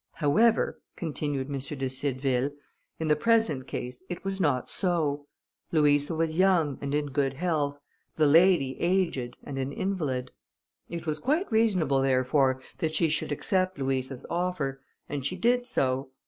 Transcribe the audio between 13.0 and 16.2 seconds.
should accept Louisa's offer, and she did so.